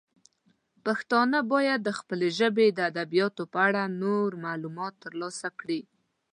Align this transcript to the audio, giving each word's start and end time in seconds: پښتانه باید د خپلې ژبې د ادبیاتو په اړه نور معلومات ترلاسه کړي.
پښتانه 0.85 1.39
باید 1.53 1.79
د 1.83 1.89
خپلې 1.99 2.27
ژبې 2.39 2.67
د 2.71 2.79
ادبیاتو 2.91 3.43
په 3.53 3.59
اړه 3.67 3.83
نور 4.03 4.29
معلومات 4.45 4.93
ترلاسه 5.03 5.47
کړي. 5.59 5.81